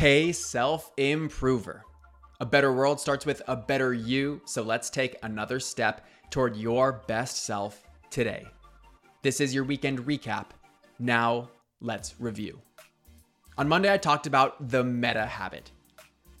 [0.00, 1.84] Hey, self improver.
[2.40, 7.02] A better world starts with a better you, so let's take another step toward your
[7.06, 8.46] best self today.
[9.20, 10.52] This is your weekend recap.
[10.98, 11.50] Now,
[11.82, 12.62] let's review.
[13.58, 15.70] On Monday, I talked about the meta habit.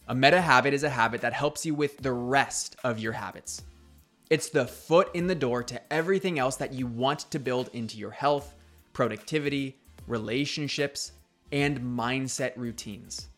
[0.08, 3.60] A meta habit is a habit that helps you with the rest of your habits.
[4.30, 7.98] It's the foot in the door to everything else that you want to build into
[7.98, 8.54] your health,
[8.94, 11.12] productivity, relationships,
[11.52, 13.29] and mindset routines.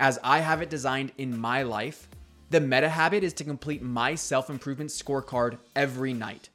[0.00, 2.08] As I have it designed in my life,
[2.50, 6.48] the meta habit is to complete my self improvement scorecard every night.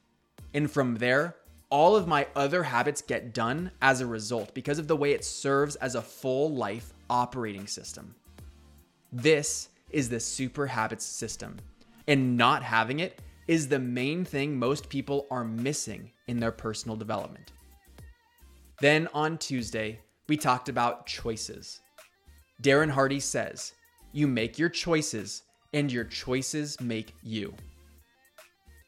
[0.54, 1.36] And from there,
[1.70, 5.24] all of my other habits get done as a result because of the way it
[5.24, 8.14] serves as a full life operating system.
[9.12, 11.56] This is the super habits system,
[12.06, 16.96] and not having it is the main thing most people are missing in their personal
[16.96, 17.52] development.
[18.80, 21.80] Then on Tuesday, we talked about choices.
[22.60, 23.72] Darren Hardy says,
[24.12, 27.54] You make your choices, and your choices make you.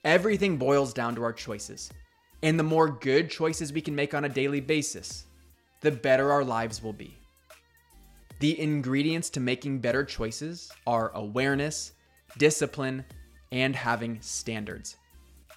[0.05, 1.91] Everything boils down to our choices.
[2.43, 5.27] And the more good choices we can make on a daily basis,
[5.81, 7.17] the better our lives will be.
[8.41, 11.93] The ingredients to making better choices are awareness,
[12.39, 13.05] discipline,
[13.53, 14.97] and having standards.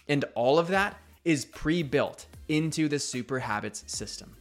[0.07, 4.35] And all of that is pre built into the Super Habits system.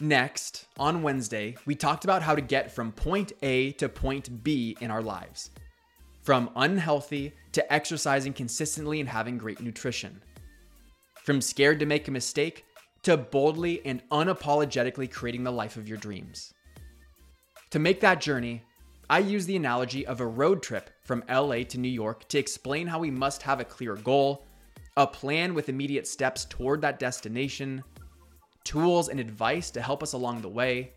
[0.00, 4.76] Next, on Wednesday, we talked about how to get from point A to point B
[4.80, 5.50] in our lives.
[6.22, 10.22] From unhealthy to exercising consistently and having great nutrition.
[11.24, 12.64] From scared to make a mistake
[13.02, 16.52] to boldly and unapologetically creating the life of your dreams.
[17.70, 18.62] To make that journey,
[19.10, 22.86] I use the analogy of a road trip from LA to New York to explain
[22.86, 24.46] how we must have a clear goal,
[24.96, 27.82] a plan with immediate steps toward that destination,
[28.68, 30.92] tools and advice to help us along the way,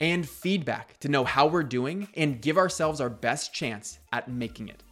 [0.00, 4.68] and feedback to know how we're doing and give ourselves our best chance at making
[4.68, 4.82] it.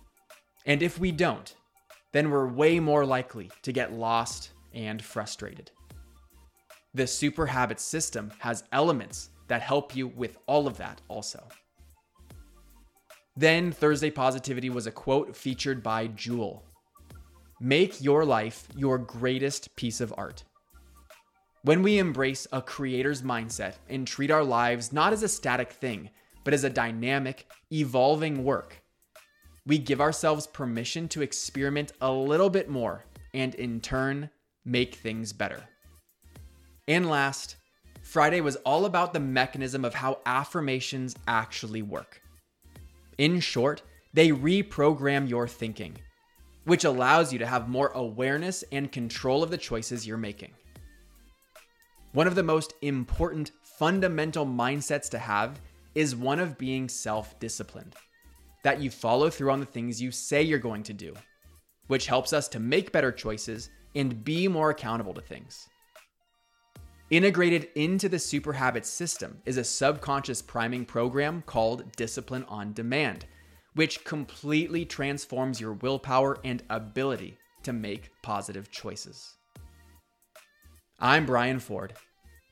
[0.64, 1.52] And if we don't,
[2.12, 5.72] then we're way more likely to get lost and frustrated.
[6.94, 11.42] The Super Habits system has elements that help you with all of that also.
[13.36, 16.64] Then Thursday Positivity was a quote featured by Jewel
[17.60, 20.44] Make your life your greatest piece of art.
[21.64, 26.10] When we embrace a creator's mindset and treat our lives not as a static thing,
[26.42, 28.82] but as a dynamic, evolving work,
[29.64, 34.28] we give ourselves permission to experiment a little bit more and in turn
[34.64, 35.62] make things better.
[36.88, 37.54] And last,
[38.02, 42.20] Friday was all about the mechanism of how affirmations actually work.
[43.18, 45.96] In short, they reprogram your thinking,
[46.64, 50.50] which allows you to have more awareness and control of the choices you're making.
[52.12, 55.58] One of the most important fundamental mindsets to have
[55.94, 57.94] is one of being self disciplined,
[58.64, 61.14] that you follow through on the things you say you're going to do,
[61.86, 65.66] which helps us to make better choices and be more accountable to things.
[67.08, 73.24] Integrated into the Super Habits system is a subconscious priming program called Discipline on Demand,
[73.74, 79.36] which completely transforms your willpower and ability to make positive choices.
[81.04, 81.94] I'm Brian Ford,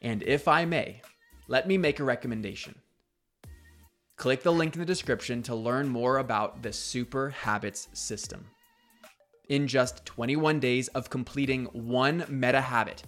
[0.03, 1.03] and if I may,
[1.47, 2.75] let me make a recommendation.
[4.17, 8.45] Click the link in the description to learn more about the Super Habits system.
[9.51, 13.05] In just 21 days of completing one meta habit,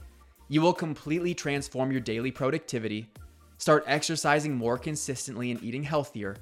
[0.46, 3.10] you will completely transform your daily productivity,
[3.58, 6.36] start exercising more consistently and eating healthier,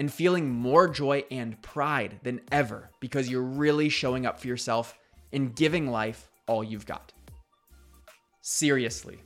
[0.00, 4.98] and feeling more joy and pride than ever because you're really showing up for yourself
[5.32, 7.12] and giving life all you've got.
[8.46, 9.20] Seriously,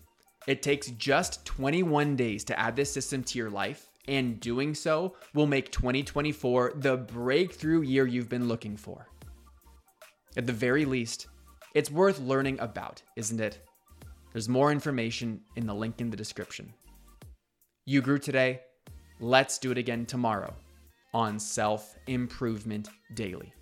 [0.46, 5.16] it takes just 21 days to add this system to your life, and doing so
[5.34, 9.08] will make 2024 the breakthrough year you've been looking for.
[10.36, 11.26] At the very least,
[11.74, 13.58] it's worth learning about, isn't it?
[14.32, 16.72] There's more information in the link in the description.
[17.86, 18.60] You grew today.
[19.18, 20.54] Let's do it again tomorrow
[21.12, 23.52] on Self Improvement Daily.